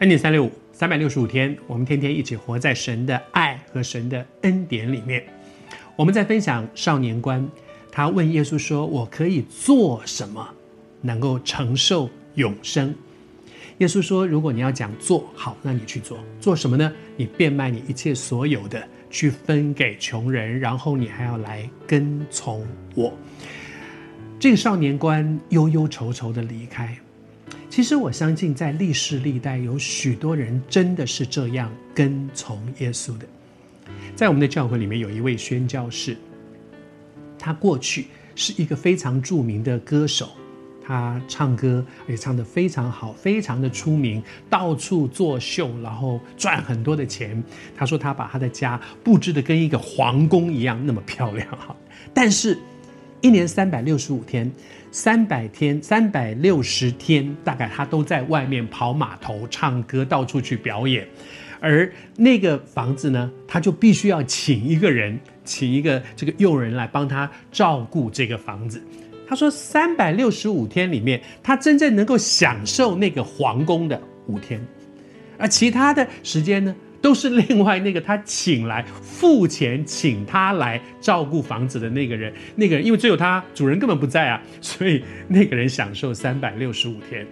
[0.00, 5.24] 恩典三六五，三百六十五天，我们天天一起活在神的爱和神的恩典里面。
[5.94, 7.48] 我们在分享少年观，
[7.92, 10.44] 他问耶稣说：“我可以做什么，
[11.00, 12.92] 能够承受永生？”
[13.78, 16.18] 耶稣说：“如果你要讲做好，那你去做。
[16.40, 16.92] 做什么呢？
[17.16, 22.66] 你变卖你一切所有的，去分给穷人，然后你还要来跟从
[22.96, 23.16] 我。”
[24.40, 26.98] 这个少年观忧忧愁愁的离开。
[27.74, 33.26] 其实我相信，在历世历代，有许多人真的是这样跟从耶稣的。
[34.14, 36.16] 在我们的教会里面，有一位宣教士，
[37.36, 38.06] 他过去
[38.36, 40.28] 是一个非常著名的歌手，
[40.86, 47.42] 他唱歌也唱得非常好，非常的出名，到处作秀，然后赚很多的钱。
[47.76, 51.74] 他说他把他的家布置得跟一个皇宫一样，那么漂亮哈。
[52.14, 52.56] 但是，
[53.24, 54.52] 一年三百六十五天。
[54.92, 61.08] 三百天，三百六十天，大概他都在外面跑码头、唱歌，到处去表演。
[61.58, 68.80] 而那个房子呢，他就必须要请一个人，请一个这个佣人来帮他照顾这个房子。
[69.26, 74.60] 他说，三百六十五天里面，他真正能够享受那个皇宫的五天，
[75.38, 87.26] 而其他的时间呢，都是另外那个他请来付钱请他来照顾房子的那个人，那个人因为只有他主人根本不在啊，所以那个人享受三百六十五天。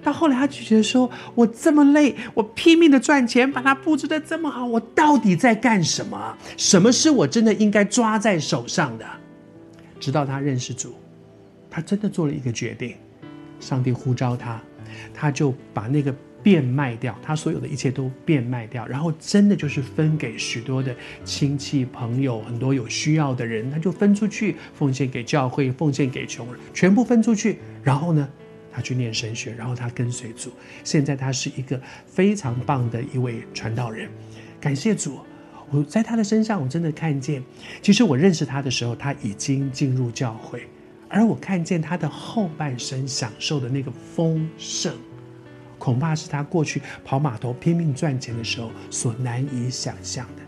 [0.00, 6.38] 到后来他就觉得说：“我这么累，我拼命的赚钱，把它布置得这么好，我到底在干什么？
[6.56, 9.04] 什么是我真的应该抓在手上的？”
[9.98, 10.94] 直到他认识主，
[11.68, 12.94] 他真的做了一个决定，
[13.58, 14.62] 上帝呼召他，
[15.12, 16.14] 他就把那个。
[16.46, 20.94] 变卖掉他所有的一切都变卖掉，然后真的就是分给许多的
[21.24, 27.58] 亲戚朋友，很多有需要的人，他就分出去奉献给教会，奉献给穷人，全部分出去。
[27.82, 28.28] 然后呢，
[28.70, 30.52] 他去念神学，然后他跟随主。
[30.84, 34.08] 现在他是一个非常棒的一位传道人。
[34.60, 35.18] 感谢主，
[35.72, 37.42] 我在他的身上我真的看见，
[37.82, 40.62] 其实我认识他的时候他已经进入教会，
[41.08, 44.94] 而我看见他的后半生享受的那个丰盛。
[45.86, 50.42] 恐怕是他过去跑码头拼命赚钱的时候所难以想象的。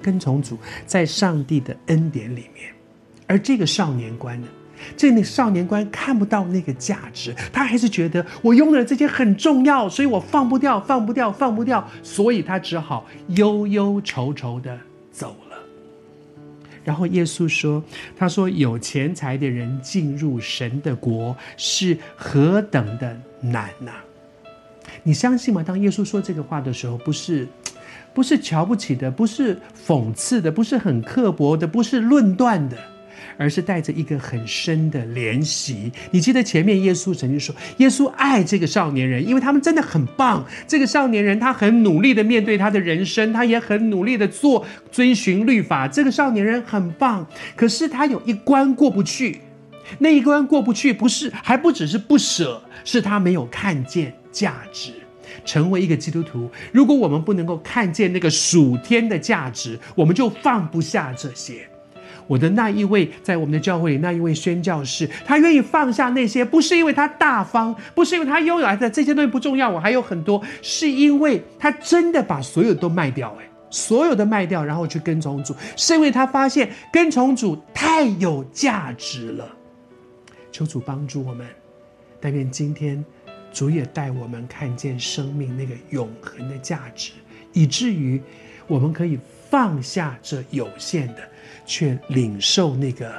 [0.00, 0.56] 跟从主，
[0.86, 2.72] 在上帝的恩典里面，
[3.26, 4.46] 而这个少年观呢，
[4.96, 14.78] 这个少年观看不到那个价值，他还是觉得我拥有的这些很重要，所以我放不掉，放不掉，放不掉，所以他只好忧忧愁愁的
[15.10, 15.58] 走了。
[16.84, 17.82] 然后耶稣说
[18.16, 23.90] ：“他说有钱财的人进入神的国是何等的难呐！”
[25.02, 25.62] 你相信吗？
[25.62, 27.46] 当耶稣说这个话的时候，不是，
[28.12, 32.76] 不是瞧不起的，不是讽刺的，不是很刻薄的，不是论断的，
[33.36, 35.90] 而是带着一个很深的怜惜。
[36.10, 40.44] 你记得前面耶稣曾经说，耶稣爱这个少年人，因为他们真的很棒。
[40.66, 45.86] 这个少年人他很努力的面对他的人生，他也很努力的做遵循律法。
[45.86, 47.26] 这个少年人很棒，
[47.56, 49.40] 可是他有一关过不去。
[49.98, 54.12] 那一关过不去，不是还不只是不舍，是他没有看见。
[54.30, 54.92] 价值，
[55.44, 61.66] 成为一个基督徒，如果我们不能够看见那个属天的价值，我们就放不下这些。
[62.28, 79.48] 我的那一位在我们的教会里那一位宣教士，他愿意放下那些，不是因为他大方，不是因为他拥有的这些东西不重要，我还有很多，是因为他真的把所有都卖掉，哎，所有的卖掉，然后去跟从主，是因为他发现跟从主太有价值了。
[80.58, 81.46] 求主帮助我们，
[82.20, 83.04] 但愿今天。
[83.50, 87.12] 主也带我们看见生命那个永恒的价值，
[87.54, 88.20] 以至于
[88.66, 89.18] 我们可以
[89.48, 91.26] 放下这有限的，
[91.64, 93.10] 却领受那个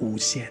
[0.00, 0.48] 无限。